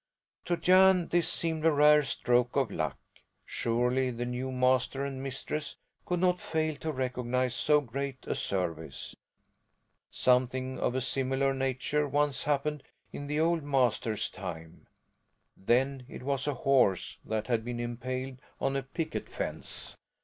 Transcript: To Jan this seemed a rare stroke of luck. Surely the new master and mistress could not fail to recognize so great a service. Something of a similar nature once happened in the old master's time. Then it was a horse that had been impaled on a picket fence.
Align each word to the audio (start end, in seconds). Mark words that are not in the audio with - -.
To 0.45 0.57
Jan 0.57 1.09
this 1.09 1.29
seemed 1.29 1.63
a 1.63 1.71
rare 1.71 2.01
stroke 2.01 2.55
of 2.55 2.71
luck. 2.71 2.97
Surely 3.45 4.09
the 4.09 4.25
new 4.25 4.51
master 4.51 5.05
and 5.05 5.21
mistress 5.21 5.75
could 6.07 6.19
not 6.19 6.41
fail 6.41 6.75
to 6.77 6.91
recognize 6.91 7.53
so 7.53 7.81
great 7.81 8.17
a 8.25 8.33
service. 8.33 9.15
Something 10.09 10.79
of 10.79 10.95
a 10.95 11.01
similar 11.01 11.53
nature 11.53 12.07
once 12.07 12.45
happened 12.45 12.81
in 13.13 13.27
the 13.27 13.39
old 13.39 13.61
master's 13.61 14.27
time. 14.27 14.87
Then 15.55 16.07
it 16.09 16.23
was 16.23 16.47
a 16.47 16.55
horse 16.55 17.19
that 17.23 17.45
had 17.45 17.63
been 17.63 17.79
impaled 17.79 18.39
on 18.59 18.75
a 18.75 18.81
picket 18.81 19.29
fence. 19.29 19.95